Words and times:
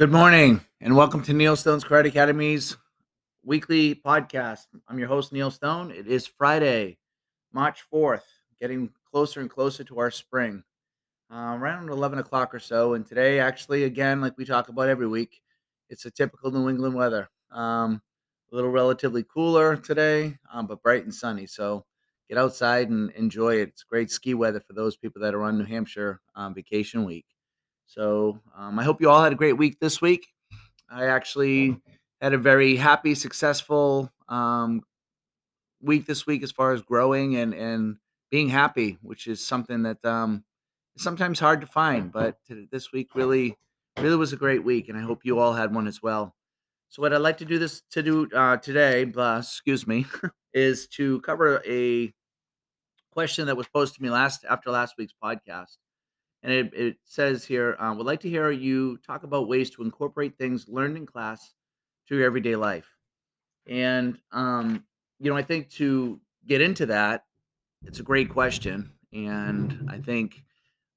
Good 0.00 0.12
morning 0.12 0.62
and 0.80 0.96
welcome 0.96 1.22
to 1.24 1.34
Neil 1.34 1.56
Stone's 1.56 1.84
Karate 1.84 2.06
Academy's 2.06 2.74
weekly 3.44 3.94
podcast. 3.94 4.64
I'm 4.88 4.98
your 4.98 5.08
host, 5.08 5.30
Neil 5.30 5.50
Stone. 5.50 5.90
It 5.90 6.06
is 6.06 6.26
Friday, 6.26 6.96
March 7.52 7.84
4th, 7.92 8.22
getting 8.58 8.88
closer 9.12 9.40
and 9.40 9.50
closer 9.50 9.84
to 9.84 9.98
our 9.98 10.10
spring, 10.10 10.64
uh, 11.30 11.54
around 11.60 11.90
11 11.90 12.18
o'clock 12.18 12.54
or 12.54 12.58
so. 12.58 12.94
And 12.94 13.04
today, 13.04 13.40
actually, 13.40 13.84
again, 13.84 14.22
like 14.22 14.38
we 14.38 14.46
talk 14.46 14.70
about 14.70 14.88
every 14.88 15.06
week, 15.06 15.42
it's 15.90 16.06
a 16.06 16.10
typical 16.10 16.50
New 16.50 16.70
England 16.70 16.94
weather. 16.94 17.28
Um, 17.50 18.00
a 18.50 18.54
little 18.54 18.70
relatively 18.70 19.22
cooler 19.22 19.76
today, 19.76 20.38
um, 20.50 20.66
but 20.66 20.82
bright 20.82 21.04
and 21.04 21.14
sunny. 21.14 21.46
So 21.46 21.84
get 22.26 22.38
outside 22.38 22.88
and 22.88 23.10
enjoy 23.10 23.56
it. 23.56 23.68
It's 23.68 23.84
great 23.84 24.10
ski 24.10 24.32
weather 24.32 24.60
for 24.60 24.72
those 24.72 24.96
people 24.96 25.20
that 25.20 25.34
are 25.34 25.42
on 25.42 25.58
New 25.58 25.66
Hampshire 25.66 26.22
um, 26.34 26.54
vacation 26.54 27.04
week. 27.04 27.26
So 27.90 28.38
um, 28.56 28.78
I 28.78 28.84
hope 28.84 29.00
you 29.00 29.10
all 29.10 29.20
had 29.20 29.32
a 29.32 29.36
great 29.36 29.56
week 29.56 29.80
this 29.80 30.00
week. 30.00 30.28
I 30.88 31.06
actually 31.06 31.76
had 32.20 32.32
a 32.32 32.38
very 32.38 32.76
happy, 32.76 33.16
successful 33.16 34.12
um, 34.28 34.82
week 35.82 36.06
this 36.06 36.24
week 36.24 36.44
as 36.44 36.52
far 36.52 36.72
as 36.72 36.82
growing 36.82 37.34
and 37.34 37.52
and 37.52 37.96
being 38.30 38.48
happy, 38.48 38.96
which 39.02 39.26
is 39.26 39.44
something 39.44 39.82
that 39.82 40.04
um, 40.04 40.44
is 40.94 41.02
sometimes 41.02 41.40
hard 41.40 41.62
to 41.62 41.66
find. 41.66 42.12
But 42.12 42.36
to, 42.46 42.68
this 42.70 42.92
week 42.92 43.16
really, 43.16 43.58
really 43.98 44.14
was 44.14 44.32
a 44.32 44.36
great 44.36 44.62
week, 44.62 44.88
and 44.88 44.96
I 44.96 45.02
hope 45.02 45.24
you 45.24 45.40
all 45.40 45.52
had 45.52 45.74
one 45.74 45.88
as 45.88 46.00
well. 46.00 46.36
So 46.90 47.02
what 47.02 47.12
I'd 47.12 47.18
like 47.18 47.38
to 47.38 47.44
do 47.44 47.58
this 47.58 47.82
to 47.90 48.04
do 48.04 48.28
uh, 48.32 48.58
today, 48.58 49.12
uh, 49.16 49.38
excuse 49.38 49.88
me, 49.88 50.06
is 50.54 50.86
to 50.90 51.20
cover 51.22 51.60
a 51.66 52.14
question 53.10 53.46
that 53.46 53.56
was 53.56 53.66
posed 53.66 53.96
to 53.96 54.02
me 54.02 54.10
last 54.10 54.44
after 54.48 54.70
last 54.70 54.94
week's 54.96 55.14
podcast 55.20 55.74
and 56.42 56.52
it, 56.52 56.72
it 56.74 56.96
says 57.04 57.44
here, 57.44 57.76
uh, 57.78 57.94
would 57.94 58.06
like 58.06 58.20
to 58.20 58.30
hear 58.30 58.50
you 58.50 58.98
talk 59.06 59.24
about 59.24 59.48
ways 59.48 59.70
to 59.70 59.82
incorporate 59.82 60.38
things 60.38 60.68
learned 60.68 60.96
in 60.96 61.06
class 61.06 61.54
to 62.08 62.16
your 62.16 62.24
everyday 62.24 62.56
life. 62.56 62.86
And, 63.66 64.18
um, 64.32 64.84
you 65.18 65.30
know, 65.30 65.36
I 65.36 65.42
think 65.42 65.68
to 65.72 66.18
get 66.46 66.60
into 66.60 66.86
that, 66.86 67.24
it's 67.84 68.00
a 68.00 68.04
great 68.04 68.30
question. 68.30 68.92
And 69.12 69.88
I 69.90 69.98
think 69.98 70.42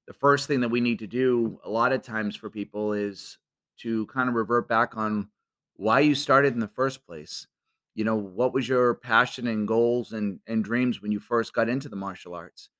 the 0.06 0.12
first 0.14 0.46
thing 0.46 0.60
that 0.60 0.70
we 0.70 0.80
need 0.80 0.98
to 1.00 1.06
do 1.06 1.60
a 1.64 1.70
lot 1.70 1.92
of 1.92 2.02
times 2.02 2.36
for 2.36 2.48
people 2.48 2.92
is 2.92 3.38
to 3.80 4.06
kind 4.06 4.28
of 4.28 4.34
revert 4.34 4.68
back 4.68 4.96
on 4.96 5.28
why 5.76 6.00
you 6.00 6.14
started 6.14 6.54
in 6.54 6.60
the 6.60 6.68
first 6.68 7.04
place. 7.06 7.46
You 7.94 8.04
know, 8.04 8.16
what 8.16 8.54
was 8.54 8.68
your 8.68 8.94
passion 8.94 9.46
and 9.46 9.68
goals 9.68 10.12
and, 10.12 10.40
and 10.46 10.64
dreams 10.64 11.00
when 11.00 11.12
you 11.12 11.20
first 11.20 11.54
got 11.54 11.68
into 11.68 11.88
the 11.88 11.96
martial 11.96 12.34
arts? 12.34 12.70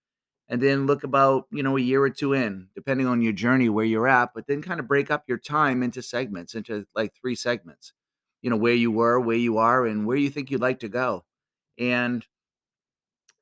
And 0.49 0.61
then 0.61 0.87
look 0.87 1.05
about 1.05 1.47
you 1.51 1.63
know 1.63 1.77
a 1.77 1.81
year 1.81 2.03
or 2.03 2.11
two 2.11 2.33
in 2.33 2.69
depending 2.75 3.07
on 3.07 3.23
your 3.23 3.33
journey 3.33 3.69
where 3.69 3.85
you're 3.85 4.09
at 4.09 4.31
but 4.35 4.47
then 4.47 4.63
kind 4.63 4.81
of 4.81 4.89
break 4.89 5.11
up 5.11 5.25
your 5.27 5.39
time 5.39 5.83
into 5.83 6.03
segments 6.03 6.55
into 6.55 6.87
like 6.95 7.13
three 7.15 7.35
segments 7.35 7.93
you 8.43 8.51
know 8.51 8.57
where 8.57 8.75
you 8.75 8.91
were 8.91 9.19
where 9.21 9.37
you 9.37 9.59
are 9.59 9.87
and 9.87 10.07
where 10.07 10.17
you 10.17 10.31
think 10.31 10.51
you'd 10.51 10.61
like 10.61 10.81
to 10.81 10.89
go 10.89 11.25
and 11.79 12.27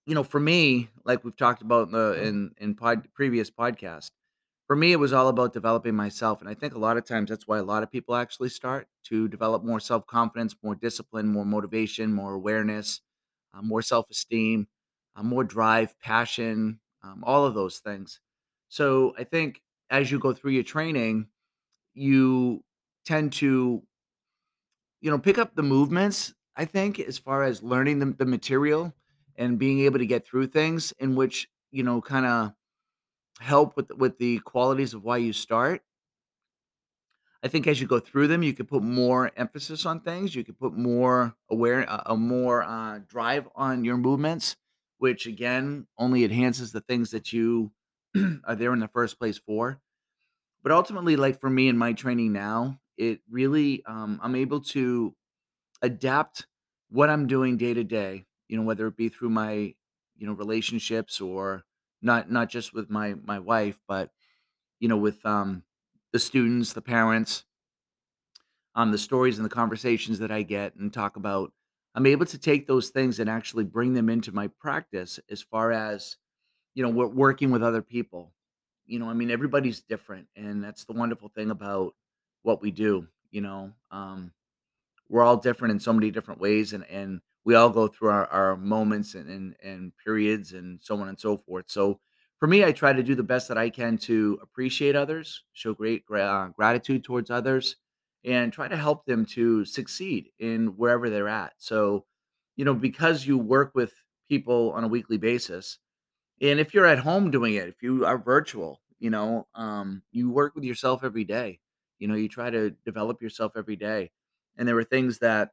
you 0.07 0.15
know 0.15 0.23
for 0.23 0.41
me 0.41 0.89
like 1.05 1.25
we've 1.25 1.37
talked 1.37 1.63
about 1.63 1.89
in 1.89 1.93
the 1.93 2.23
in, 2.25 2.53
in 2.59 2.75
pod, 2.75 3.09
previous 3.15 3.51
podcast 3.51 4.11
for 4.67 4.77
me 4.77 4.93
it 4.93 4.99
was 4.99 5.13
all 5.13 5.29
about 5.29 5.53
developing 5.53 5.95
myself 5.95 6.41
and 6.41 6.49
i 6.49 6.55
think 6.55 6.75
a 6.75 6.79
lot 6.79 6.97
of 6.97 7.05
times 7.05 7.31
that's 7.31 7.47
why 7.47 7.59
a 7.59 7.65
lot 7.65 7.83
of 7.83 7.91
people 7.91 8.15
actually 8.15 8.49
start 8.49 8.87
to 9.05 9.29
develop 9.29 9.65
more 9.65 9.81
self-confidence 9.81 10.55
more 10.63 10.75
discipline 10.75 11.27
more 11.29 11.45
motivation 11.45 12.13
more 12.13 12.35
awareness 12.35 13.01
uh, 13.55 13.63
more 13.63 13.83
self-esteem 13.83 14.67
uh, 15.17 15.23
more 15.23 15.45
drive 15.45 15.99
passion 16.01 16.79
um, 17.03 17.23
all 17.25 17.45
of 17.45 17.55
those 17.55 17.79
things. 17.79 18.21
So 18.69 19.15
I 19.19 19.25
think 19.25 19.63
as 19.91 20.11
you 20.11 20.19
go 20.19 20.33
through 20.33 20.53
your 20.53 20.63
training, 20.63 21.29
you 21.95 22.65
tend 23.05 23.33
to, 23.35 23.83
you 25.01 25.11
know, 25.11 25.19
pick 25.19 25.39
up 25.39 25.55
the 25.55 25.63
movements. 25.63 26.35
I 26.57 26.65
think 26.65 26.99
as 26.99 27.19
far 27.19 27.45
as 27.45 27.63
learning 27.63 27.99
the, 27.99 28.07
the 28.07 28.27
material 28.27 28.95
and 29.37 29.59
being 29.59 29.81
able 29.81 29.99
to 29.99 30.07
get 30.07 30.27
through 30.27 30.47
things 30.47 30.93
in 30.99 31.15
which 31.15 31.49
you 31.71 31.83
know 31.83 32.01
kind 32.01 32.27
of 32.27 32.53
help 33.41 33.77
with 33.77 33.91
with 33.93 34.19
the 34.19 34.39
qualities 34.41 34.95
of 34.95 35.03
why 35.03 35.17
you 35.17 35.33
start. 35.33 35.83
I 37.43 37.49
think 37.49 37.67
as 37.67 37.81
you 37.81 37.89
go 37.89 37.99
through 37.99 38.29
them, 38.29 38.45
you 38.45 38.53
can 38.53 38.67
put 38.67 38.85
more 38.85 39.33
emphasis 39.37 39.85
on 39.85 40.01
things. 40.01 40.33
You 40.35 40.45
can 40.45 40.55
put 40.55 40.75
more 40.75 41.35
aware, 41.51 41.81
a, 41.81 42.03
a 42.07 42.17
more 42.17 42.63
uh, 42.63 43.01
drive 43.09 43.49
on 43.57 43.85
your 43.85 43.97
movements 43.97 44.57
which 45.03 45.27
again 45.27 45.89
only 45.99 46.23
enhances 46.25 46.71
the 46.71 46.81
things 46.81 47.11
that 47.11 47.33
you 47.35 47.73
are 48.47 48.55
there 48.55 48.73
in 48.73 48.79
the 48.79 48.87
first 48.87 49.19
place 49.19 49.37
for. 49.37 49.81
But 50.63 50.73
ultimately, 50.73 51.17
like 51.17 51.41
for 51.41 51.51
me 51.51 51.69
in 51.69 51.79
my 51.79 51.93
training 51.93 52.33
now, 52.33 52.81
it 52.97 53.21
really 53.31 53.85
um, 53.87 54.21
I'm 54.23 54.37
able 54.37 54.61
to 54.77 55.17
adapt 55.83 56.47
what 56.91 57.11
I'm 57.11 57.27
doing 57.27 57.57
day 57.59 57.75
to 57.75 57.85
day. 57.85 58.27
You 58.49 58.59
know, 58.59 58.65
whether 58.65 58.87
it 58.89 58.97
be 58.97 59.09
through 59.11 59.31
my 59.31 59.75
you 60.17 60.27
know 60.27 60.35
relationships 60.35 61.21
or 61.21 61.65
not 62.03 62.31
not 62.31 62.51
just 62.51 62.75
with 62.75 62.91
my 62.91 63.15
my 63.15 63.41
wife, 63.41 63.81
but 63.89 64.13
you 64.81 64.89
know 64.89 64.99
with 64.99 65.25
um, 65.27 65.65
the 66.13 66.21
students, 66.21 66.73
the 66.75 66.83
parents, 66.83 67.45
um, 68.75 68.91
the 68.91 68.99
stories 68.99 69.39
and 69.39 69.45
the 69.45 69.51
conversations 69.51 70.19
that 70.19 70.31
I 70.31 70.43
get 70.43 70.75
and 70.77 70.93
talk 70.93 71.17
about, 71.17 71.53
I'm 71.95 72.07
able 72.07 72.27
to 72.27 72.39
take 72.39 72.67
those 72.67 72.89
things 72.89 73.19
and 73.19 73.29
actually 73.29 73.65
bring 73.65 73.93
them 73.93 74.09
into 74.09 74.33
my 74.33 74.49
practice 74.49 75.21
as 75.31 75.43
far 75.43 75.73
as, 75.73 76.17
you 76.75 76.83
know, 76.83 76.89
we're 76.89 77.07
working 77.07 77.51
with 77.51 77.63
other 77.63 77.83
people. 77.83 78.33
You 78.87 78.99
know, 78.99 79.09
I 79.09 79.13
mean, 79.13 79.31
everybody's 79.31 79.83
different, 79.83 80.27
and 80.37 80.63
that's 80.63 80.85
the 80.85 80.95
wonderful 80.95 81.31
thing 81.35 81.51
about 81.51 81.95
what 82.43 82.63
we 82.63 82.71
do. 82.71 83.07
You 83.31 83.43
know, 83.43 83.73
um, 83.91 84.33
we're 85.09 85.23
all 85.23 85.37
different 85.37 85.73
in 85.73 85.81
so 85.81 85.93
many 85.93 86.11
different 86.11 86.41
ways, 86.41 86.73
and 86.73 86.85
and 86.91 87.21
we 87.45 87.55
all 87.55 87.71
go 87.71 87.89
through 87.89 88.11
our, 88.11 88.27
our 88.27 88.57
moments 88.57 89.15
and, 89.15 89.29
and 89.29 89.57
and 89.63 89.93
periods 90.03 90.53
and 90.53 90.81
so 90.83 90.99
on 90.99 91.09
and 91.09 91.19
so 91.19 91.37
forth. 91.37 91.67
So 91.69 92.01
for 92.39 92.47
me, 92.49 92.65
I 92.65 92.73
try 92.73 92.93
to 92.93 93.03
do 93.03 93.15
the 93.15 93.23
best 93.23 93.49
that 93.49 93.59
I 93.59 93.71
can 93.71 93.97
to 93.99 94.39
appreciate 94.43 94.97
others, 94.97 95.45
show 95.53 95.75
great 95.75 96.05
uh, 96.13 96.49
gratitude 96.49 97.05
towards 97.05 97.31
others, 97.31 97.77
and 98.25 98.53
try 98.53 98.69
to 98.69 98.77
help 98.77 99.05
them 99.05 99.25
to 99.27 99.65
succeed 99.65 100.31
in 100.39 100.69
wherever 100.77 101.11
they're 101.11 101.29
at. 101.29 101.53
So, 101.59 102.05
you 102.57 102.65
know, 102.65 102.75
because 102.75 103.27
you 103.27 103.39
work 103.39 103.73
with 103.75 103.93
people 104.29 104.73
on 104.73 104.85
a 104.85 104.89
weekly 104.89 105.19
basis, 105.19 105.79
and 106.41 106.61
if 106.61 106.75
you're 106.75 106.87
at 106.87 106.99
home 106.99 107.31
doing 107.31 107.55
it, 107.55 107.69
if 107.69 107.83
you 107.83 108.05
are 108.05 108.19
virtual, 108.19 108.81
you 108.99 109.11
know, 109.11 109.47
um, 109.55 110.03
you 110.13 110.31
work 110.31 110.55
with 110.55 110.65
yourself 110.65 111.03
every 111.05 111.25
day. 111.25 111.61
You 111.99 112.09
know, 112.09 112.15
you 112.15 112.29
try 112.29 112.51
to 112.51 112.71
develop 112.85 113.23
yourself 113.23 113.53
every 113.57 113.77
day. 113.77 114.11
And 114.57 114.67
there 114.67 114.77
are 114.79 114.85
things 114.85 115.19
that, 115.19 115.51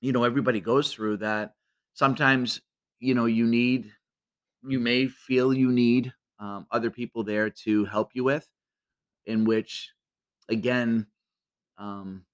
you 0.00 0.12
know, 0.12 0.24
everybody 0.24 0.60
goes 0.60 0.92
through 0.92 1.18
that 1.18 1.52
sometimes, 1.94 2.60
you 3.00 3.14
know, 3.14 3.26
you 3.26 3.46
need, 3.46 3.90
you 4.66 4.78
may 4.78 5.08
feel 5.08 5.52
you 5.52 5.72
need 5.72 6.12
um, 6.38 6.66
other 6.70 6.90
people 6.90 7.24
there 7.24 7.50
to 7.64 7.84
help 7.86 8.10
you 8.12 8.22
with, 8.22 8.46
in 9.24 9.44
which, 9.44 9.90
again, 10.48 11.06
um, 11.78 12.24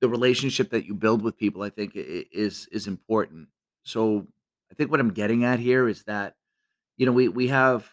the 0.00 0.08
relationship 0.08 0.70
that 0.70 0.84
you 0.84 0.94
build 0.94 1.22
with 1.22 1.36
people, 1.36 1.62
I 1.62 1.70
think, 1.70 1.92
i- 1.96 2.26
is 2.32 2.66
is 2.72 2.86
important. 2.86 3.48
So 3.84 4.26
I 4.70 4.74
think 4.74 4.90
what 4.90 5.00
I'm 5.00 5.12
getting 5.12 5.44
at 5.44 5.58
here 5.60 5.88
is 5.88 6.02
that 6.04 6.36
you 6.96 7.06
know 7.06 7.12
we 7.12 7.28
we 7.28 7.48
have 7.48 7.90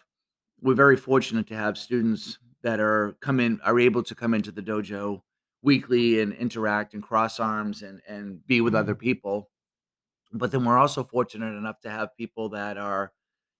we're 0.62 0.74
very 0.74 0.96
fortunate 0.96 1.46
to 1.48 1.56
have 1.56 1.78
students 1.78 2.38
that 2.62 2.80
are 2.80 3.16
come 3.20 3.40
in 3.40 3.60
are 3.62 3.78
able 3.80 4.02
to 4.04 4.14
come 4.14 4.34
into 4.34 4.52
the 4.52 4.62
dojo 4.62 5.22
weekly 5.62 6.20
and 6.20 6.32
interact 6.34 6.94
and 6.94 7.02
cross 7.02 7.40
arms 7.40 7.82
and 7.82 8.02
and 8.08 8.46
be 8.46 8.60
with 8.60 8.74
other 8.74 8.94
people. 8.96 9.50
But 10.32 10.50
then 10.50 10.64
we're 10.64 10.78
also 10.78 11.04
fortunate 11.04 11.54
enough 11.56 11.80
to 11.82 11.90
have 11.90 12.16
people 12.16 12.50
that 12.50 12.78
are, 12.78 13.12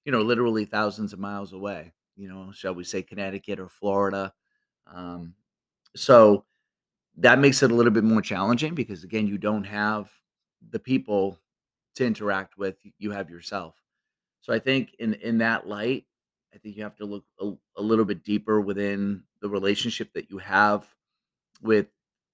you 0.04 0.12
know, 0.12 0.22
literally 0.22 0.64
thousands 0.64 1.12
of 1.12 1.18
miles 1.18 1.52
away. 1.52 1.92
You 2.16 2.28
know, 2.28 2.52
shall 2.52 2.74
we 2.74 2.84
say 2.84 3.02
Connecticut 3.02 3.60
or 3.60 3.68
Florida? 3.68 4.32
Um, 4.86 5.34
so 5.96 6.46
that 7.18 7.38
makes 7.38 7.62
it 7.62 7.70
a 7.70 7.74
little 7.74 7.92
bit 7.92 8.04
more 8.04 8.22
challenging 8.22 8.74
because, 8.74 9.04
again, 9.04 9.26
you 9.26 9.38
don't 9.38 9.64
have 9.64 10.10
the 10.70 10.78
people 10.78 11.38
to 11.96 12.06
interact 12.06 12.56
with, 12.56 12.76
you 12.98 13.10
have 13.10 13.28
yourself. 13.28 13.74
So 14.40 14.52
I 14.52 14.58
think 14.58 14.94
in 14.98 15.14
in 15.14 15.38
that 15.38 15.68
light, 15.68 16.04
I 16.54 16.58
think 16.58 16.76
you 16.76 16.82
have 16.82 16.96
to 16.96 17.04
look 17.04 17.24
a, 17.40 17.52
a 17.76 17.82
little 17.82 18.04
bit 18.04 18.24
deeper 18.24 18.60
within 18.60 19.22
the 19.40 19.48
relationship 19.48 20.12
that 20.14 20.30
you 20.30 20.38
have 20.38 20.86
with 21.62 21.86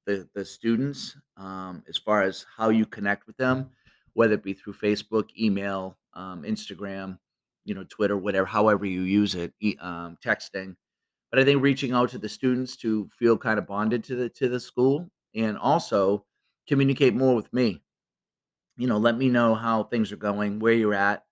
the 0.06 0.28
the 0.34 0.44
students, 0.44 1.16
um, 1.36 1.82
as 1.88 1.98
far 1.98 2.22
as 2.22 2.46
how 2.56 2.70
you 2.70 2.86
connect 2.86 3.26
with 3.26 3.36
them, 3.36 3.70
whether 4.14 4.34
it 4.34 4.42
be 4.42 4.54
through 4.54 4.75
Facebook, 4.75 5.28
email, 5.38 5.98
um, 6.14 6.44
Instagram, 6.44 7.19
you 7.64 7.75
know, 7.75 7.84
Twitter, 7.84 8.16
whatever, 8.16 8.46
however 8.46 8.86
you 8.86 9.02
use 9.02 9.34
it, 9.34 9.52
um, 9.80 10.16
texting 10.25 10.76
but 11.30 11.38
I 11.40 11.44
think 11.44 11.62
reaching 11.62 11.92
out 11.92 12.10
to 12.10 12.19
the 12.19 12.28
students 12.28 12.76
to 12.78 13.08
feel 13.19 13.38
kind 13.38 13.58
of 13.58 13.66
bonded 13.66 14.04
to 14.04 14.16
the 14.16 14.28
to 14.30 14.48
the 14.48 14.60
school 14.60 15.10
and 15.34 15.58
also 15.58 16.25
communicate 16.69 17.14
more 17.14 17.34
with 17.34 17.52
me. 17.52 17.82
You 18.76 18.86
know, 18.86 18.98
let 18.98 19.16
me 19.19 19.28
know 19.28 19.54
how 19.54 19.84
things 19.84 20.12
are 20.12 20.16
going, 20.16 20.60
where 20.60 20.72
you're 20.72 20.94
at, 20.94 21.25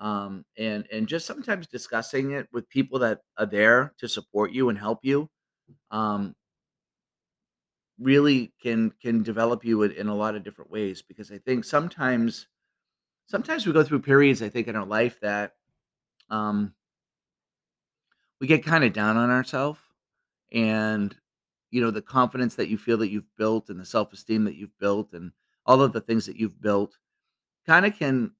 um, 0.00 0.44
and 0.58 0.86
and 0.92 1.08
just 1.08 1.26
sometimes 1.26 1.66
discussing 1.68 2.32
it 2.32 2.48
with 2.52 2.68
people 2.68 3.00
that 3.00 3.22
are 3.38 3.46
there 3.46 3.94
to 3.98 4.08
support 4.08 4.52
you 4.52 4.68
and 4.70 4.78
help 4.78 5.00
you. 5.04 5.30
Um, 5.90 6.36
really 7.98 8.52
can 8.60 8.90
can 9.00 9.22
develop 9.22 9.64
you 9.64 9.82
in, 9.82 9.92
in 9.92 10.08
a 10.08 10.14
lot 10.14 10.34
of 10.34 10.42
different 10.42 10.70
ways 10.70 11.02
because 11.02 11.30
I 11.30 11.38
think 11.38 11.64
sometimes 11.64 12.48
sometimes 13.26 13.66
we 13.66 13.72
go 13.72 13.84
through 13.84 14.02
periods 14.02 14.42
I 14.42 14.48
think 14.48 14.68
in 14.68 14.76
our 14.76 14.86
life 14.86 15.20
that 15.20 15.52
um 16.30 16.74
we 18.40 18.46
get 18.46 18.64
kind 18.64 18.84
of 18.84 18.92
down 18.92 19.16
on 19.16 19.30
ourselves 19.30 19.80
and 20.52 21.16
you 21.70 21.80
know 21.80 21.90
the 21.90 22.02
confidence 22.02 22.54
that 22.54 22.68
you 22.68 22.78
feel 22.78 22.96
that 22.98 23.10
you've 23.10 23.36
built 23.36 23.68
and 23.68 23.80
the 23.80 23.84
self-esteem 23.84 24.44
that 24.44 24.56
you've 24.56 24.78
built 24.78 25.12
and 25.12 25.32
all 25.66 25.80
of 25.82 25.92
the 25.92 26.00
things 26.00 26.26
that 26.26 26.36
you've 26.36 26.60
built 26.60 26.96
kind 27.66 27.86
of 27.86 27.96
can 27.98 28.30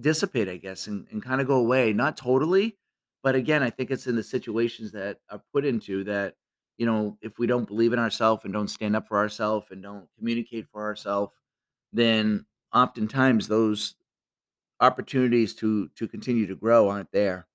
dissipate 0.00 0.48
i 0.48 0.56
guess 0.56 0.86
and, 0.86 1.06
and 1.10 1.22
kind 1.22 1.40
of 1.40 1.46
go 1.46 1.56
away. 1.56 1.92
Not 1.92 2.16
totally 2.16 2.76
but 3.22 3.34
again 3.34 3.62
i 3.62 3.70
think 3.70 3.90
it's 3.90 4.06
in 4.06 4.16
the 4.16 4.22
situations 4.22 4.92
that 4.92 5.18
are 5.30 5.42
put 5.52 5.64
into 5.64 6.04
that 6.04 6.34
you 6.78 6.86
know 6.86 7.16
if 7.22 7.38
we 7.38 7.46
don't 7.46 7.66
believe 7.66 7.92
in 7.92 7.98
ourselves 7.98 8.44
and 8.44 8.52
don't 8.52 8.68
stand 8.68 8.94
up 8.94 9.08
for 9.08 9.18
ourselves 9.18 9.66
and 9.70 9.82
don't 9.82 10.06
communicate 10.18 10.66
for 10.70 10.82
ourselves 10.82 11.32
then 11.92 12.44
oftentimes 12.72 13.48
those 13.48 13.94
opportunities 14.80 15.54
to 15.54 15.88
to 15.96 16.06
continue 16.06 16.46
to 16.46 16.56
grow 16.56 16.88
aren't 16.88 17.10
there 17.12 17.46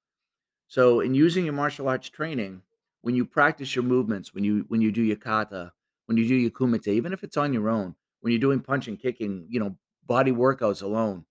so 0.69 1.01
in 1.01 1.15
using 1.15 1.45
your 1.45 1.53
martial 1.55 1.89
arts 1.89 2.09
training, 2.09 2.63
when 3.01 3.15
you 3.15 3.25
practice 3.25 3.75
your 3.75 3.83
movements, 3.83 4.33
when 4.33 4.45
you 4.45 4.65
when 4.69 4.81
you 4.81 4.91
do 4.91 5.01
your 5.03 5.17
kata, 5.17 5.73
when 6.05 6.17
you 6.17 6.27
do 6.27 6.35
your 6.35 6.51
kumite, 6.51 6.87
even 6.87 7.13
if 7.13 7.23
it's 7.23 7.37
on 7.37 7.53
your 7.53 7.69
own, 7.69 7.95
when 8.21 8.31
you're 8.31 8.39
doing 8.41 8.61
punching, 8.61 8.97
kicking, 8.97 9.47
you 9.49 9.59
know, 9.59 9.77
body 10.05 10.31
workouts 10.31 10.83
alone, 10.83 11.25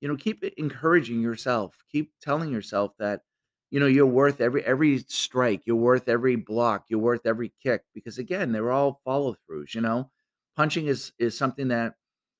you 0.00 0.08
know, 0.08 0.16
keep 0.16 0.44
encouraging 0.44 1.20
yourself. 1.20 1.76
Keep 1.90 2.12
telling 2.20 2.50
yourself 2.52 2.92
that, 2.98 3.22
you 3.70 3.80
know, 3.80 3.86
you're 3.86 4.06
worth 4.06 4.40
every 4.40 4.64
every 4.64 4.98
strike, 5.08 5.62
you're 5.66 5.76
worth 5.76 6.08
every 6.08 6.36
block, 6.36 6.86
you're 6.88 7.00
worth 7.00 7.26
every 7.26 7.52
kick 7.62 7.82
because 7.94 8.18
again, 8.18 8.52
they're 8.52 8.70
all 8.72 9.00
follow 9.04 9.34
throughs, 9.50 9.74
you 9.74 9.80
know. 9.80 10.10
Punching 10.56 10.86
is 10.86 11.12
is 11.18 11.36
something 11.36 11.68
that 11.68 11.94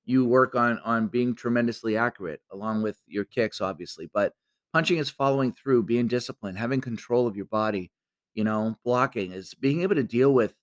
you 0.05 0.25
work 0.25 0.55
on 0.55 0.79
on 0.79 1.07
being 1.07 1.35
tremendously 1.35 1.97
accurate 1.97 2.41
along 2.51 2.81
with 2.83 2.97
your 3.07 3.25
kicks 3.25 3.59
obviously, 3.61 4.09
but 4.13 4.33
Punching 4.75 4.97
is 4.97 5.09
following 5.09 5.53
through, 5.53 5.83
being 5.83 6.05
disciplined, 6.05 6.57
having 6.57 6.81
control 6.81 7.27
of 7.27 7.37
your 7.37 7.45
body, 7.45 7.91
you 8.33 8.43
know, 8.43 8.75
blocking 8.83 9.31
is 9.31 9.53
being 9.53 9.83
able 9.83 9.95
to 9.95 10.03
deal 10.03 10.33
with 10.33 10.53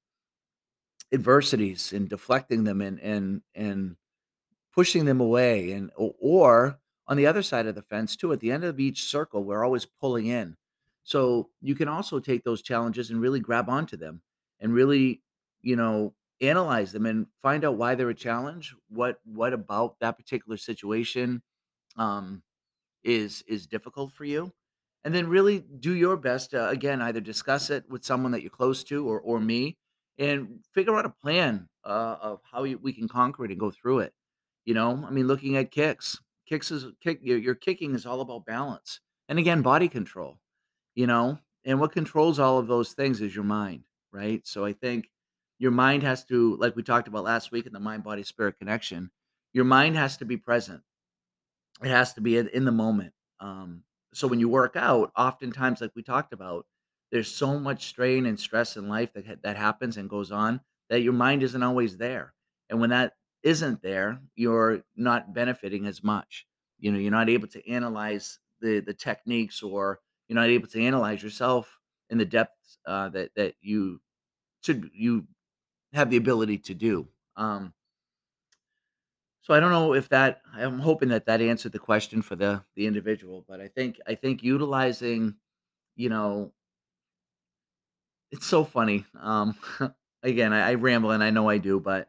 adversities 1.15 1.95
and 1.95 2.11
deflecting 2.11 2.65
them 2.65 2.83
and 2.83 3.01
and 3.01 3.41
and 3.55 3.97
pushing 4.75 5.07
them 5.07 5.23
away 5.23 5.73
and 5.73 5.91
or 5.97 6.79
on 7.07 7.17
the 7.17 7.27
other 7.27 7.43
side 7.43 7.65
of 7.67 7.75
the 7.75 7.81
fence 7.81 8.15
too 8.15 8.35
at 8.35 8.41
the 8.41 8.53
end 8.53 8.65
of 8.65 8.79
each 8.79 9.05
circle 9.05 9.45
we're 9.45 9.65
always 9.65 9.87
pulling 9.87 10.27
in. 10.27 10.59
So 11.05 11.49
you 11.63 11.75
can 11.75 11.89
also 11.89 12.21
take 12.21 12.45
those 12.45 12.61
challenges 12.61 13.09
and 13.09 13.19
really 13.19 13.41
grab 13.41 13.71
onto 13.71 13.97
them 13.97 14.21
and 14.61 14.75
really 14.75 15.23
you 15.63 15.75
know 15.75 16.13
analyze 16.43 16.93
them 16.93 17.07
and 17.07 17.29
find 17.41 17.65
out 17.65 17.77
why 17.77 17.95
they're 17.95 18.11
a 18.11 18.15
challenge 18.15 18.75
what 18.91 19.21
what 19.25 19.55
about 19.55 19.99
that 20.01 20.19
particular 20.19 20.59
situation 20.59 21.41
um 21.97 22.43
is 23.05 23.43
is 23.47 23.67
difficult 23.67 24.13
for 24.13 24.25
you, 24.25 24.53
and 25.05 25.15
then 25.15 25.27
really 25.27 25.61
do 25.81 25.95
your 25.95 26.17
best 26.17 26.51
to, 26.51 26.69
again, 26.69 27.03
either 27.03 27.21
discuss 27.21 27.71
it 27.71 27.85
with 27.89 28.05
someone 28.05 28.33
that 28.33 28.43
you're 28.43 28.51
close 28.51 28.85
to 28.85 29.09
or 29.09 29.21
or 29.21 29.41
me, 29.41 29.77
and 30.19 30.61
figure 30.75 30.97
out 30.97 31.07
a 31.07 31.11
plan, 31.11 31.69
uh, 31.85 32.17
of 32.21 32.41
how 32.51 32.65
you 32.65 32.79
we 32.79 32.93
can 32.93 33.09
conquer 33.09 33.45
it 33.45 33.51
and 33.51 33.61
go 33.61 33.71
through 33.71 34.01
it, 34.01 34.13
you 34.65 34.75
know? 34.75 35.05
I 35.07 35.11
mean, 35.11 35.27
looking 35.27 35.57
at 35.57 35.71
kicks. 35.71 36.21
Kicks 36.47 36.71
is 36.71 36.87
kick 37.01 37.21
your 37.23 37.39
your 37.39 37.55
kicking 37.55 37.95
is 37.95 38.05
all 38.07 38.21
about 38.21 38.45
balance, 38.47 39.01
and 39.29 39.39
again, 39.39 39.63
body 39.63 39.89
control, 39.89 40.39
you 40.95 41.07
know? 41.07 41.39
And 41.65 41.81
what 41.81 41.93
controls 41.93 42.39
all 42.39 42.59
of 42.59 42.67
those 42.67 42.93
things 42.93 43.21
is 43.21 43.35
your 43.35 43.45
mind, 43.45 43.85
right? 44.13 44.45
So 44.47 44.65
I 44.65 44.73
think 44.73 45.09
your 45.59 45.71
mind 45.71 46.03
has 46.03 46.25
to 46.27 46.57
like 46.57 46.75
we 46.77 46.83
talked 46.83 47.09
about 47.09 47.25
last 47.25 47.53
week 47.53 47.67
in 47.67 47.73
the 47.73 47.81
mind, 47.81 48.03
body, 48.03 48.25
spirit 48.25 48.59
connection, 48.59 49.11
your 49.53 49.65
mind 49.65 49.97
has 49.97 50.17
to 50.19 50.25
be 50.25 50.37
present. 50.37 50.83
It 51.83 51.89
has 51.89 52.15
to 52.15 52.21
be 52.21 52.37
in 52.37 52.49
in 52.49 52.65
the 52.65 52.73
moment. 52.73 53.15
Um, 53.41 53.85
so 54.15 54.29
when 54.29 54.41
you 54.41 54.49
work 54.49 54.77
out, 54.77 55.11
oftentimes, 55.17 55.81
like 55.81 55.93
we 55.95 56.03
talked 56.03 56.33
about, 56.33 56.67
there's 57.11 57.31
so 57.35 57.59
much 57.59 57.87
strain 57.87 58.27
and 58.27 58.39
stress 58.39 58.77
in 58.77 58.89
life 58.89 59.13
that 59.15 59.27
ha- 59.27 59.37
that 59.43 59.57
happens 59.57 59.97
and 59.97 60.09
goes 60.09 60.31
on 60.31 60.61
that 60.91 61.01
your 61.03 61.13
mind 61.13 61.43
isn't 61.43 61.63
always 61.63 61.97
there. 61.97 62.35
And 62.69 62.81
when 62.81 62.91
that 62.91 63.15
isn't 63.43 63.83
there, 63.83 64.21
you're 64.37 64.85
not 64.97 65.35
benefiting 65.35 65.87
as 65.87 66.03
much. 66.05 66.47
You 66.79 66.93
know, 66.93 66.99
you're 66.99 67.11
not 67.11 67.29
able 67.29 67.49
to 67.49 67.69
analyze 67.69 68.39
the 68.61 68.81
the 68.81 68.95
techniques, 68.95 69.63
or 69.63 70.01
you're 70.29 70.37
not 70.37 70.51
able 70.51 70.69
to 70.69 70.83
analyze 70.83 71.23
yourself 71.23 71.79
in 72.11 72.19
the 72.19 72.25
depths 72.27 72.79
uh, 72.87 73.09
that 73.11 73.35
that 73.35 73.55
you 73.61 74.01
should 74.63 74.91
you 74.95 75.27
have 75.93 76.11
the 76.11 76.17
ability 76.17 76.59
to 76.59 76.75
do. 76.75 77.09
Um, 77.37 77.75
so 79.43 79.55
I 79.55 79.61
don't 79.61 79.73
know 79.73 79.93
if 79.95 80.09
that 80.11 80.41
I'm 80.55 80.79
hoping 80.79 81.09
that 81.11 81.27
that 81.27 81.41
answered 81.41 81.73
the 81.73 81.79
question 81.81 82.23
for 82.23 82.37
the 82.37 82.63
the 82.77 82.87
individual, 82.87 83.45
but 83.49 83.61
I 83.61 83.69
think 83.69 84.01
I 84.07 84.15
think 84.15 84.43
utilizing, 84.43 85.35
you 85.97 86.09
know, 86.09 86.53
it's 88.31 88.47
so 88.47 88.65
funny. 88.65 89.05
Um, 89.21 89.57
again, 90.23 90.53
I, 90.53 90.71
I 90.71 90.75
ramble 90.75 91.11
and 91.11 91.25
I 91.25 91.31
know 91.31 91.49
I 91.49 91.59
do, 91.59 91.81
but 91.81 92.09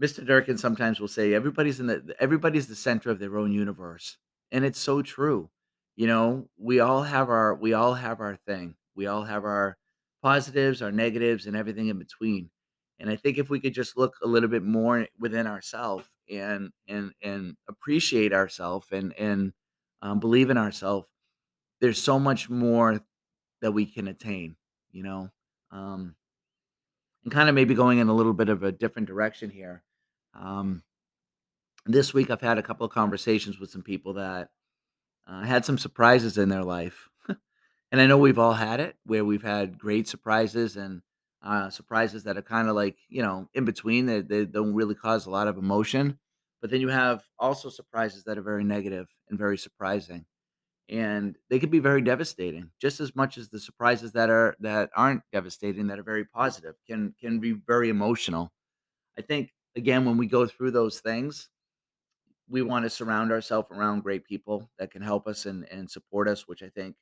Mr. 0.00 0.24
Durkin 0.24 0.58
sometimes 0.58 1.00
will 1.00 1.08
say 1.08 1.32
everybody's 1.32 1.80
in 1.80 1.86
the 1.86 2.14
everybody's 2.20 2.66
the 2.66 2.76
center 2.76 3.10
of 3.10 3.18
their 3.18 3.38
own 3.38 3.52
universe, 3.52 4.18
and 4.52 4.64
it's 4.64 4.80
so 4.80 5.00
true. 5.00 5.50
You 5.96 6.06
know, 6.08 6.48
we 6.58 6.80
all 6.80 7.02
have 7.04 7.30
our 7.30 7.54
we 7.54 7.72
all 7.72 7.94
have 7.94 8.20
our 8.20 8.36
thing. 8.46 8.74
We 8.94 9.06
all 9.06 9.24
have 9.24 9.44
our 9.44 9.78
positives, 10.22 10.82
our 10.82 10.92
negatives, 10.92 11.46
and 11.46 11.56
everything 11.56 11.88
in 11.88 11.98
between. 11.98 12.50
And 12.98 13.10
I 13.10 13.16
think 13.16 13.38
if 13.38 13.48
we 13.50 13.60
could 13.60 13.74
just 13.74 13.96
look 13.96 14.14
a 14.22 14.26
little 14.26 14.48
bit 14.48 14.62
more 14.62 15.06
within 15.18 15.46
ourselves 15.46 16.08
and 16.30 16.70
and 16.88 17.12
and 17.22 17.56
appreciate 17.68 18.32
ourselves 18.32 18.86
and 18.92 19.12
and 19.18 19.52
um, 20.02 20.20
believe 20.20 20.50
in 20.50 20.58
ourselves, 20.58 21.06
there's 21.80 22.00
so 22.00 22.18
much 22.18 22.50
more 22.50 23.00
that 23.62 23.72
we 23.72 23.86
can 23.86 24.08
attain. 24.08 24.56
You 24.90 25.02
know, 25.02 25.30
um, 25.70 26.14
and 27.24 27.32
kind 27.32 27.48
of 27.48 27.54
maybe 27.54 27.74
going 27.74 27.98
in 27.98 28.08
a 28.08 28.14
little 28.14 28.32
bit 28.32 28.48
of 28.48 28.62
a 28.62 28.72
different 28.72 29.08
direction 29.08 29.50
here. 29.50 29.82
Um, 30.34 30.82
this 31.84 32.14
week, 32.14 32.30
I've 32.30 32.40
had 32.40 32.58
a 32.58 32.62
couple 32.62 32.86
of 32.86 32.92
conversations 32.92 33.58
with 33.58 33.70
some 33.70 33.82
people 33.82 34.14
that 34.14 34.48
uh, 35.26 35.42
had 35.42 35.64
some 35.64 35.78
surprises 35.78 36.38
in 36.38 36.48
their 36.48 36.64
life, 36.64 37.08
and 37.92 38.00
I 38.00 38.06
know 38.06 38.18
we've 38.18 38.38
all 38.38 38.54
had 38.54 38.80
it 38.80 38.96
where 39.04 39.24
we've 39.24 39.42
had 39.42 39.78
great 39.78 40.08
surprises 40.08 40.76
and 40.76 41.02
uh, 41.46 41.70
surprises 41.70 42.24
that 42.24 42.36
are 42.36 42.42
kind 42.42 42.68
of 42.68 42.76
like 42.76 42.98
you 43.08 43.22
know 43.22 43.48
in 43.54 43.64
between. 43.64 44.06
They 44.06 44.20
they 44.22 44.46
don't 44.46 44.74
really 44.74 44.94
cause 44.96 45.26
a 45.26 45.30
lot 45.30 45.48
of 45.48 45.58
emotion, 45.58 46.18
but 46.60 46.70
then 46.70 46.80
you 46.80 46.88
have 46.88 47.24
also 47.38 47.70
surprises 47.70 48.24
that 48.24 48.38
are 48.38 48.42
very 48.42 48.64
negative 48.64 49.08
and 49.30 49.38
very 49.38 49.58
surprising 49.58 50.26
and 50.88 51.36
they 51.50 51.58
could 51.58 51.70
be 51.70 51.78
very 51.80 52.00
devastating 52.02 52.70
just 52.80 53.00
as 53.00 53.14
much 53.16 53.38
as 53.38 53.48
the 53.48 53.58
surprises 53.58 54.12
that 54.12 54.30
are 54.30 54.54
that 54.60 54.90
aren't 54.94 55.22
devastating 55.32 55.88
that 55.88 55.98
are 55.98 56.04
very 56.04 56.24
positive 56.24 56.76
can 56.86 57.12
can 57.20 57.40
be 57.40 57.52
very 57.52 57.88
emotional 57.88 58.52
i 59.18 59.22
think 59.22 59.52
again 59.76 60.04
when 60.04 60.16
we 60.16 60.26
go 60.26 60.46
through 60.46 60.70
those 60.70 61.00
things 61.00 61.50
we 62.48 62.62
want 62.62 62.84
to 62.84 62.90
surround 62.90 63.32
ourselves 63.32 63.68
around 63.70 64.02
great 64.02 64.24
people 64.24 64.70
that 64.78 64.90
can 64.90 65.02
help 65.02 65.26
us 65.26 65.46
and 65.46 65.68
and 65.70 65.90
support 65.90 66.28
us 66.28 66.46
which 66.48 66.62
i 66.62 66.68
think 66.68 66.96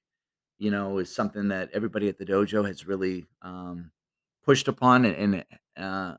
you 0.58 0.70
know 0.70 0.98
is 0.98 1.14
something 1.14 1.48
that 1.48 1.70
everybody 1.72 2.08
at 2.08 2.18
the 2.18 2.26
dojo 2.26 2.66
has 2.66 2.86
really 2.86 3.26
um 3.42 3.90
pushed 4.44 4.68
upon 4.68 5.04
and, 5.04 5.44
and 5.76 5.84
uh 5.84 6.16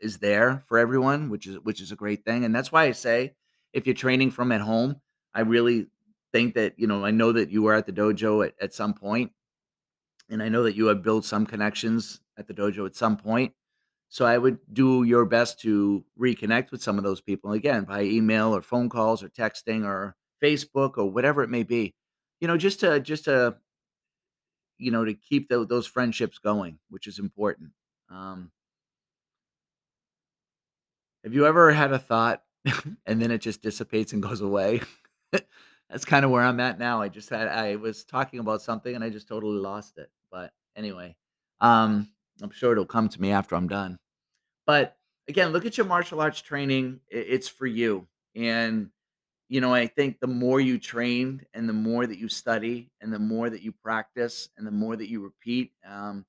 is 0.00 0.18
there 0.18 0.62
for 0.66 0.78
everyone, 0.78 1.30
which 1.30 1.46
is 1.46 1.58
which 1.60 1.80
is 1.80 1.92
a 1.92 1.96
great 1.96 2.24
thing, 2.24 2.44
and 2.44 2.54
that's 2.54 2.72
why 2.72 2.84
I 2.84 2.92
say 2.92 3.34
if 3.72 3.86
you're 3.86 3.94
training 3.94 4.30
from 4.30 4.52
at 4.52 4.60
home, 4.60 4.96
I 5.34 5.40
really 5.42 5.86
think 6.32 6.54
that, 6.54 6.74
you 6.78 6.86
know, 6.86 7.04
I 7.04 7.10
know 7.10 7.32
that 7.32 7.50
you 7.50 7.62
were 7.62 7.74
at 7.74 7.86
the 7.86 7.92
dojo 7.92 8.46
at, 8.46 8.54
at 8.60 8.74
some 8.74 8.94
point, 8.94 9.32
and 10.28 10.42
I 10.42 10.48
know 10.48 10.62
that 10.64 10.74
you 10.74 10.86
have 10.86 11.02
built 11.02 11.24
some 11.24 11.46
connections 11.46 12.20
at 12.38 12.46
the 12.46 12.54
dojo 12.54 12.86
at 12.86 12.96
some 12.96 13.16
point. 13.16 13.52
So 14.08 14.26
I 14.26 14.36
would 14.36 14.58
do 14.72 15.04
your 15.04 15.24
best 15.24 15.60
to 15.60 16.04
reconnect 16.20 16.70
with 16.70 16.82
some 16.82 16.98
of 16.98 17.04
those 17.04 17.20
people 17.22 17.52
again 17.52 17.84
by 17.84 18.02
email 18.02 18.54
or 18.54 18.60
phone 18.60 18.90
calls 18.90 19.22
or 19.22 19.30
texting 19.30 19.86
or 19.86 20.16
Facebook 20.42 20.98
or 20.98 21.10
whatever 21.10 21.42
it 21.42 21.48
may 21.48 21.62
be. 21.62 21.94
You 22.40 22.48
know, 22.48 22.56
just 22.58 22.80
to 22.80 23.00
just 23.00 23.24
to 23.24 23.56
you 24.82 24.90
know 24.90 25.04
to 25.04 25.14
keep 25.14 25.48
tho- 25.48 25.64
those 25.64 25.86
friendships 25.86 26.38
going, 26.38 26.78
which 26.90 27.06
is 27.06 27.18
important. 27.18 27.70
Um, 28.10 28.50
Have 31.24 31.34
you 31.34 31.46
ever 31.46 31.72
had 31.72 31.92
a 31.92 31.98
thought 31.98 32.42
and 33.06 33.20
then 33.20 33.30
it 33.30 33.38
just 33.38 33.62
dissipates 33.62 34.12
and 34.12 34.22
goes 34.22 34.40
away? 34.40 34.80
That's 35.90 36.04
kinda 36.04 36.28
where 36.28 36.42
I'm 36.42 36.60
at 36.60 36.78
now. 36.78 37.00
I 37.02 37.08
just 37.08 37.28
had 37.30 37.48
I 37.48 37.76
was 37.76 38.04
talking 38.04 38.40
about 38.40 38.62
something 38.62 38.94
and 38.94 39.04
I 39.04 39.10
just 39.10 39.28
totally 39.28 39.58
lost 39.58 39.98
it. 39.98 40.10
But 40.30 40.52
anyway, 40.76 41.16
um, 41.60 42.08
I'm 42.42 42.50
sure 42.50 42.72
it'll 42.72 42.86
come 42.86 43.08
to 43.10 43.20
me 43.20 43.30
after 43.30 43.54
I'm 43.54 43.68
done. 43.68 43.98
But 44.66 44.96
again, 45.28 45.50
look 45.50 45.66
at 45.66 45.76
your 45.76 45.86
martial 45.86 46.20
arts 46.20 46.40
training. 46.40 47.00
It's 47.08 47.48
for 47.48 47.66
you. 47.66 48.06
And, 48.34 48.90
you 49.52 49.60
know, 49.60 49.74
I 49.74 49.86
think 49.86 50.18
the 50.18 50.26
more 50.26 50.62
you 50.62 50.78
train 50.78 51.44
and 51.52 51.68
the 51.68 51.74
more 51.74 52.06
that 52.06 52.16
you 52.16 52.26
study 52.26 52.90
and 53.02 53.12
the 53.12 53.18
more 53.18 53.50
that 53.50 53.60
you 53.60 53.70
practice 53.70 54.48
and 54.56 54.66
the 54.66 54.70
more 54.70 54.96
that 54.96 55.10
you 55.10 55.22
repeat, 55.22 55.72
um, 55.86 56.24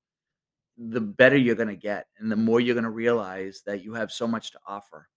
the 0.76 1.00
better 1.00 1.38
you're 1.38 1.54
gonna 1.54 1.74
get, 1.74 2.06
and 2.18 2.30
the 2.30 2.36
more 2.36 2.60
you're 2.60 2.74
gonna 2.74 2.90
realize 2.90 3.62
that 3.64 3.82
you 3.82 3.94
have 3.94 4.12
so 4.12 4.28
much 4.28 4.50
to 4.52 4.58
offer. 4.66 5.08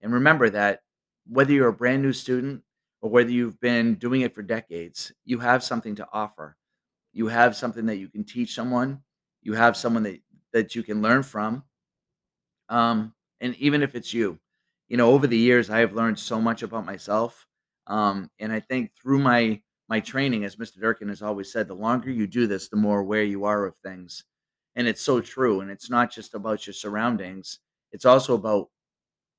And 0.00 0.14
remember 0.14 0.48
that 0.48 0.80
whether 1.28 1.52
you're 1.52 1.68
a 1.68 1.74
brand 1.74 2.00
new 2.00 2.14
student 2.14 2.62
or 3.02 3.10
whether 3.10 3.30
you've 3.30 3.60
been 3.60 3.96
doing 3.96 4.22
it 4.22 4.34
for 4.34 4.40
decades, 4.40 5.12
you 5.26 5.38
have 5.40 5.62
something 5.62 5.94
to 5.96 6.08
offer. 6.10 6.56
You 7.12 7.26
have 7.26 7.54
something 7.54 7.84
that 7.84 7.96
you 7.96 8.08
can 8.08 8.24
teach 8.24 8.54
someone. 8.54 9.02
You 9.42 9.52
have 9.52 9.76
someone 9.76 10.04
that 10.04 10.20
that 10.54 10.74
you 10.74 10.82
can 10.82 11.02
learn 11.02 11.22
from. 11.22 11.64
Um, 12.70 13.12
and 13.42 13.54
even 13.56 13.82
if 13.82 13.94
it's 13.94 14.14
you, 14.14 14.38
you 14.92 14.98
know, 14.98 15.10
over 15.10 15.26
the 15.26 15.38
years, 15.38 15.70
I 15.70 15.78
have 15.78 15.94
learned 15.94 16.18
so 16.18 16.38
much 16.38 16.62
about 16.62 16.84
myself. 16.84 17.46
Um, 17.86 18.30
and 18.38 18.52
I 18.52 18.60
think 18.60 18.90
through 18.94 19.20
my 19.20 19.62
my 19.88 20.00
training, 20.00 20.44
as 20.44 20.56
Mr. 20.56 20.78
Durkin 20.78 21.08
has 21.08 21.22
always 21.22 21.50
said, 21.50 21.66
the 21.66 21.74
longer 21.74 22.10
you 22.10 22.26
do 22.26 22.46
this, 22.46 22.68
the 22.68 22.76
more 22.76 23.00
aware 23.00 23.24
you 23.24 23.44
are 23.46 23.64
of 23.64 23.74
things. 23.82 24.24
And 24.76 24.86
it's 24.86 25.00
so 25.00 25.22
true. 25.22 25.62
And 25.62 25.70
it's 25.70 25.88
not 25.88 26.12
just 26.12 26.34
about 26.34 26.66
your 26.66 26.74
surroundings; 26.74 27.60
it's 27.90 28.04
also 28.04 28.34
about 28.34 28.68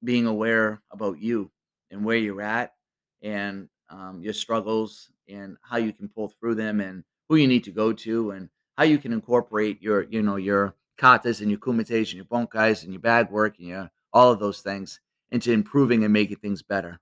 being 0.04 0.26
aware 0.26 0.82
about 0.90 1.20
you 1.20 1.52
and 1.92 2.04
where 2.04 2.18
you're 2.18 2.42
at 2.42 2.74
and 3.22 3.70
um, 3.92 4.24
your 4.24 4.34
struggles 4.34 5.12
and 5.30 5.58
how 5.62 5.78
you 5.78 5.94
can 5.94 6.10
pull 6.10 6.30
through 6.30 6.56
them 6.56 6.82
and 6.82 7.04
who 7.30 7.36
you 7.36 7.48
need 7.48 7.64
to 7.66 7.72
go 7.72 7.94
to 7.94 8.32
and 8.32 8.50
how 8.76 8.86
you 8.86 8.98
can 8.98 9.14
incorporate 9.14 9.80
your 9.84 10.02
you 10.02 10.24
know 10.24 10.36
your 10.38 10.76
katas 11.00 11.42
and 11.42 11.52
your 11.52 11.60
kumites 11.60 12.10
and 12.10 12.14
your 12.14 12.26
bunkais 12.26 12.84
and 12.84 12.92
your 12.92 13.02
bag 13.02 13.30
work 13.30 13.60
and 13.60 13.68
your 13.68 13.92
all 14.12 14.32
of 14.32 14.40
those 14.40 14.62
things 14.62 15.00
into 15.34 15.54
improving 15.54 16.06
and 16.06 16.14
making 16.14 16.38
things 16.38 16.64
better 16.64 17.02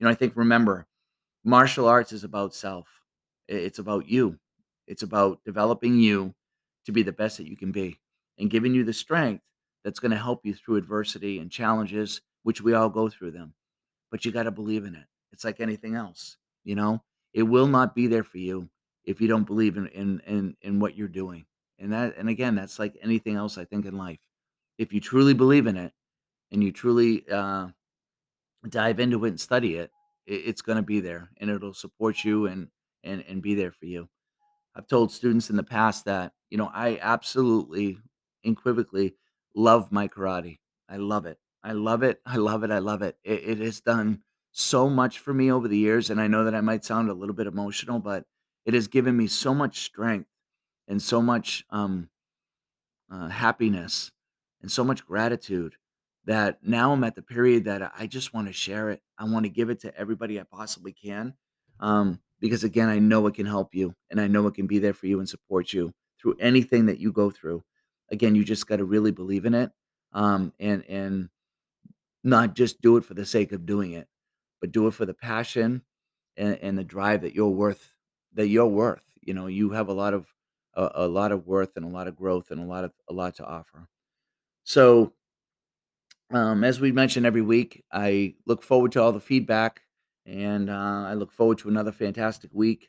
you 0.00 0.04
know 0.06 0.10
i 0.10 0.16
think 0.16 0.34
remember 0.36 0.86
martial 1.44 1.88
arts 1.88 2.12
is 2.12 2.24
about 2.24 2.54
self 2.54 2.88
it's 3.48 3.80
about 3.80 4.08
you 4.08 4.38
it's 4.88 5.02
about 5.04 5.40
developing 5.44 5.98
you 5.98 6.34
to 6.86 6.92
be 6.92 7.02
the 7.02 7.12
best 7.12 7.38
that 7.38 7.48
you 7.48 7.56
can 7.58 7.72
be 7.72 8.00
and 8.38 8.50
giving 8.50 8.74
you 8.74 8.84
the 8.84 8.94
strength 8.94 9.44
that's 9.84 10.00
going 10.00 10.12
to 10.12 10.18
help 10.18 10.46
you 10.46 10.54
through 10.54 10.76
adversity 10.76 11.38
and 11.40 11.50
challenges 11.52 12.22
which 12.44 12.62
we 12.62 12.74
all 12.74 12.90
go 12.90 13.10
through 13.10 13.32
them 13.32 13.54
but 14.10 14.24
you 14.24 14.32
got 14.32 14.44
to 14.44 14.52
believe 14.52 14.84
in 14.84 14.94
it. 14.94 15.06
It's 15.32 15.44
like 15.44 15.60
anything 15.60 15.96
else, 15.96 16.38
you 16.64 16.76
know? 16.76 17.02
It 17.32 17.44
will 17.44 17.66
not 17.68 17.94
be 17.96 18.06
there 18.08 18.24
for 18.24 18.38
you 18.38 18.70
if 19.04 19.20
you 19.20 19.28
don't 19.28 19.44
believe 19.46 19.76
in 19.76 19.88
in 19.88 20.20
in 20.26 20.56
in 20.62 20.80
what 20.80 20.96
you're 20.96 21.08
doing. 21.08 21.46
And 21.80 21.92
that 21.92 22.16
and 22.16 22.28
again, 22.28 22.54
that's 22.54 22.78
like 22.78 22.96
anything 23.02 23.36
else 23.36 23.58
I 23.58 23.66
think 23.66 23.86
in 23.86 23.98
life. 23.98 24.20
If 24.78 24.92
you 24.92 25.00
truly 25.00 25.34
believe 25.34 25.66
in 25.66 25.76
it 25.76 25.92
and 26.54 26.64
you 26.64 26.72
truly 26.72 27.28
uh 27.30 27.68
dive 28.68 29.00
into 29.00 29.24
it 29.24 29.28
and 29.28 29.40
study 29.40 29.76
it, 29.76 29.90
it 30.26 30.34
it's 30.46 30.62
going 30.62 30.76
to 30.76 30.82
be 30.82 31.00
there 31.00 31.30
and 31.38 31.50
it'll 31.50 31.74
support 31.74 32.24
you 32.24 32.46
and 32.46 32.68
and 33.02 33.22
and 33.28 33.42
be 33.42 33.54
there 33.54 33.72
for 33.72 33.86
you. 33.86 34.08
I've 34.74 34.88
told 34.88 35.12
students 35.12 35.50
in 35.50 35.56
the 35.56 35.64
past 35.64 36.06
that, 36.06 36.32
you 36.50 36.58
know, 36.58 36.70
I 36.72 36.98
absolutely 37.00 37.98
unequivocally 38.44 39.16
love 39.54 39.92
my 39.92 40.08
karate. 40.08 40.58
I 40.88 40.96
love 40.96 41.26
it. 41.26 41.38
I 41.62 41.72
love 41.72 42.02
it. 42.02 42.20
I 42.26 42.36
love 42.36 42.64
it. 42.64 42.70
I 42.70 42.78
love 42.78 43.02
it. 43.02 43.16
It, 43.24 43.44
it 43.44 43.58
has 43.58 43.80
done 43.80 44.22
so 44.52 44.90
much 44.90 45.18
for 45.20 45.34
me 45.34 45.52
over 45.52 45.68
the 45.68 45.78
years. 45.78 46.10
And 46.10 46.20
I 46.20 46.26
know 46.28 46.44
that 46.44 46.54
I 46.54 46.60
might 46.60 46.84
sound 46.84 47.10
a 47.10 47.14
little 47.14 47.34
bit 47.34 47.46
emotional, 47.46 48.00
but 48.00 48.24
it 48.66 48.74
has 48.74 48.88
given 48.88 49.16
me 49.16 49.26
so 49.28 49.54
much 49.54 49.80
strength 49.80 50.30
and 50.88 51.02
so 51.02 51.22
much 51.22 51.64
um, 51.70 52.10
uh, 53.10 53.28
happiness 53.28 54.10
and 54.60 54.70
so 54.70 54.84
much 54.84 55.06
gratitude 55.06 55.76
that 56.26 56.58
now 56.62 56.92
I'm 56.92 57.04
at 57.04 57.14
the 57.14 57.22
period 57.22 57.64
that 57.64 57.92
I 57.98 58.06
just 58.06 58.32
want 58.32 58.46
to 58.46 58.52
share 58.52 58.90
it. 58.90 59.02
I 59.18 59.24
want 59.24 59.44
to 59.44 59.50
give 59.50 59.70
it 59.70 59.80
to 59.80 59.96
everybody 59.96 60.40
I 60.40 60.44
possibly 60.44 60.92
can. 60.92 61.34
Um, 61.80 62.20
because 62.40 62.64
again, 62.64 62.88
I 62.88 62.98
know 62.98 63.26
it 63.26 63.34
can 63.34 63.46
help 63.46 63.74
you 63.74 63.94
and 64.10 64.20
I 64.20 64.26
know 64.26 64.46
it 64.46 64.54
can 64.54 64.66
be 64.66 64.78
there 64.78 64.94
for 64.94 65.06
you 65.06 65.18
and 65.18 65.28
support 65.28 65.72
you 65.72 65.92
through 66.20 66.36
anything 66.40 66.86
that 66.86 66.98
you 66.98 67.12
go 67.12 67.30
through. 67.30 67.62
Again, 68.10 68.34
you 68.34 68.44
just 68.44 68.66
got 68.66 68.76
to 68.76 68.84
really 68.84 69.10
believe 69.10 69.44
in 69.44 69.54
it. 69.54 69.70
Um, 70.12 70.52
and, 70.60 70.84
and 70.88 71.28
not 72.22 72.54
just 72.54 72.80
do 72.80 72.96
it 72.96 73.04
for 73.04 73.14
the 73.14 73.26
sake 73.26 73.52
of 73.52 73.66
doing 73.66 73.92
it, 73.92 74.08
but 74.60 74.72
do 74.72 74.86
it 74.86 74.94
for 74.94 75.04
the 75.04 75.14
passion 75.14 75.82
and, 76.36 76.58
and 76.62 76.78
the 76.78 76.84
drive 76.84 77.22
that 77.22 77.34
you're 77.34 77.48
worth, 77.48 77.94
that 78.34 78.48
you're 78.48 78.66
worth. 78.66 79.04
You 79.20 79.34
know, 79.34 79.46
you 79.46 79.70
have 79.70 79.88
a 79.88 79.92
lot 79.92 80.14
of, 80.14 80.26
a, 80.74 80.90
a 80.94 81.08
lot 81.08 81.32
of 81.32 81.46
worth 81.46 81.76
and 81.76 81.84
a 81.84 81.88
lot 81.88 82.08
of 82.08 82.16
growth 82.16 82.50
and 82.50 82.60
a 82.60 82.64
lot 82.64 82.84
of, 82.84 82.92
a 83.10 83.12
lot 83.12 83.34
to 83.36 83.44
offer. 83.44 83.88
So, 84.64 85.12
um, 86.30 86.64
as 86.64 86.80
we 86.80 86.92
mentioned 86.92 87.26
every 87.26 87.42
week, 87.42 87.84
I 87.92 88.34
look 88.46 88.62
forward 88.62 88.92
to 88.92 89.02
all 89.02 89.12
the 89.12 89.20
feedback, 89.20 89.82
and 90.26 90.70
uh, 90.70 91.04
I 91.06 91.14
look 91.14 91.32
forward 91.32 91.58
to 91.58 91.68
another 91.68 91.92
fantastic 91.92 92.50
week. 92.52 92.88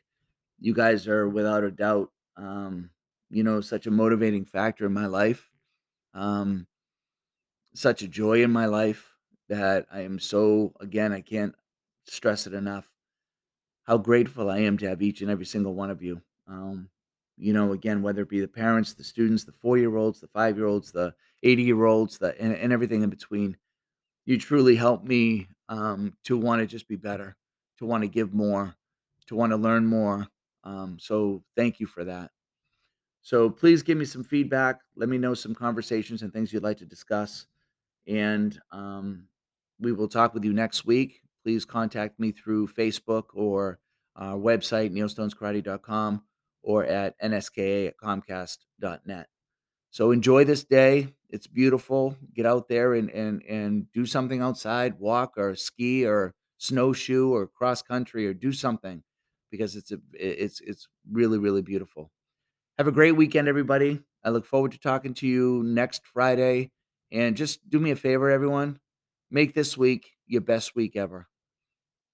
You 0.58 0.74
guys 0.74 1.06
are 1.06 1.28
without 1.28 1.64
a 1.64 1.70
doubt, 1.70 2.10
um, 2.36 2.90
you 3.30 3.42
know, 3.42 3.60
such 3.60 3.86
a 3.86 3.90
motivating 3.90 4.44
factor 4.44 4.86
in 4.86 4.92
my 4.92 5.06
life, 5.06 5.50
um, 6.14 6.66
such 7.74 8.02
a 8.02 8.08
joy 8.08 8.42
in 8.42 8.50
my 8.50 8.66
life 8.66 9.12
that 9.48 9.86
I 9.92 10.00
am 10.00 10.18
so, 10.18 10.72
again, 10.80 11.12
I 11.12 11.20
can't 11.20 11.54
stress 12.04 12.46
it 12.46 12.54
enough 12.54 12.88
how 13.86 13.98
grateful 13.98 14.50
I 14.50 14.58
am 14.58 14.76
to 14.78 14.88
have 14.88 15.00
each 15.02 15.22
and 15.22 15.30
every 15.30 15.46
single 15.46 15.74
one 15.74 15.90
of 15.90 16.02
you. 16.02 16.20
Um, 16.48 16.88
you 17.38 17.52
know, 17.52 17.72
again, 17.72 18.02
whether 18.02 18.22
it 18.22 18.28
be 18.28 18.40
the 18.40 18.48
parents, 18.48 18.94
the 18.94 19.04
students, 19.04 19.44
the 19.44 19.52
four 19.52 19.78
year 19.78 19.96
olds, 19.96 20.20
the 20.20 20.28
five 20.28 20.56
year 20.56 20.66
olds, 20.66 20.90
the 20.90 21.14
80 21.42 21.62
year 21.62 21.84
olds, 21.84 22.18
the 22.18 22.40
and, 22.40 22.54
and 22.54 22.72
everything 22.72 23.02
in 23.02 23.10
between 23.10 23.56
you 24.24 24.38
truly 24.38 24.74
helped 24.74 25.06
me, 25.06 25.46
um, 25.68 26.12
to 26.24 26.36
wanna 26.36 26.66
just 26.66 26.88
be 26.88 26.96
better, 26.96 27.36
to 27.78 27.86
wanna 27.86 28.08
give 28.08 28.34
more, 28.34 28.74
to 29.26 29.36
wanna 29.36 29.56
learn 29.56 29.86
more, 29.86 30.26
um, 30.64 30.98
so 30.98 31.44
thank 31.54 31.78
you 31.78 31.86
for 31.86 32.04
that. 32.04 32.30
So 33.22 33.50
please 33.50 33.82
give 33.82 33.98
me 33.98 34.04
some 34.04 34.24
feedback, 34.24 34.80
let 34.96 35.08
me 35.08 35.18
know 35.18 35.34
some 35.34 35.54
conversations 35.54 36.22
and 36.22 36.32
things 36.32 36.52
you'd 36.52 36.62
like 36.62 36.78
to 36.78 36.86
discuss, 36.86 37.46
and, 38.06 38.58
um, 38.72 39.28
we 39.78 39.92
will 39.92 40.08
talk 40.08 40.32
with 40.32 40.44
you 40.44 40.52
next 40.54 40.86
week. 40.86 41.20
Please 41.44 41.64
contact 41.64 42.18
me 42.18 42.32
through 42.32 42.66
Facebook 42.66 43.24
or 43.34 43.78
our 44.16 44.38
website, 44.38 44.90
neilstoneskarate.com 44.90 46.22
or 46.66 46.84
at 46.84 47.14
nska 47.22 47.86
at 47.86 47.96
comcast. 47.96 48.58
So 49.90 50.10
enjoy 50.10 50.44
this 50.44 50.64
day. 50.64 51.14
It's 51.30 51.46
beautiful. 51.46 52.16
Get 52.34 52.44
out 52.44 52.68
there 52.68 52.94
and 52.94 53.08
and 53.10 53.42
and 53.48 53.90
do 53.92 54.04
something 54.04 54.42
outside, 54.42 54.98
walk 54.98 55.34
or 55.38 55.54
ski 55.54 56.04
or 56.04 56.34
snowshoe 56.58 57.30
or 57.30 57.46
cross 57.46 57.82
country 57.82 58.26
or 58.26 58.34
do 58.34 58.52
something 58.52 59.02
because 59.50 59.76
it's 59.76 59.92
a 59.92 59.98
it's 60.12 60.60
it's 60.60 60.88
really 61.10 61.38
really 61.38 61.62
beautiful. 61.62 62.10
Have 62.78 62.88
a 62.88 62.92
great 62.92 63.12
weekend 63.12 63.48
everybody. 63.48 64.00
I 64.24 64.30
look 64.30 64.44
forward 64.44 64.72
to 64.72 64.78
talking 64.78 65.14
to 65.14 65.26
you 65.26 65.62
next 65.64 66.02
Friday 66.06 66.72
and 67.12 67.36
just 67.36 67.68
do 67.70 67.78
me 67.78 67.92
a 67.92 67.96
favor 67.96 68.28
everyone. 68.28 68.80
Make 69.30 69.54
this 69.54 69.78
week 69.78 70.10
your 70.26 70.42
best 70.42 70.74
week 70.74 70.96
ever. 70.96 71.28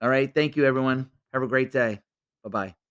All 0.03 0.11
right? 0.11 0.33
Thank 0.33 0.57
you 0.57 0.65
everyone. 0.67 1.11
Have 1.33 1.43
a 1.43 1.49
great 1.49 1.73
day. 1.73 2.01
Bye-bye. 2.45 2.82